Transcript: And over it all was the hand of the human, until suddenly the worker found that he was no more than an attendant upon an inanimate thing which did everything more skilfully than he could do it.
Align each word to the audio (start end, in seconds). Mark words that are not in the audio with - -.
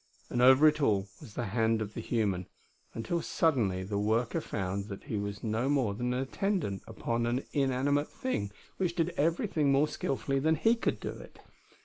And 0.31 0.41
over 0.41 0.67
it 0.67 0.81
all 0.81 1.09
was 1.19 1.35
the 1.35 1.45
hand 1.53 1.79
of 1.79 1.93
the 1.93 2.01
human, 2.01 2.47
until 2.95 3.21
suddenly 3.21 3.83
the 3.83 3.99
worker 3.99 4.41
found 4.41 4.85
that 4.85 5.03
he 5.03 5.15
was 5.15 5.43
no 5.43 5.69
more 5.69 5.93
than 5.93 6.11
an 6.11 6.21
attendant 6.23 6.81
upon 6.87 7.27
an 7.27 7.45
inanimate 7.51 8.09
thing 8.09 8.49
which 8.77 8.95
did 8.95 9.09
everything 9.11 9.71
more 9.71 9.87
skilfully 9.87 10.39
than 10.39 10.55
he 10.55 10.73
could 10.75 10.99
do 10.99 11.09
it. 11.11 11.37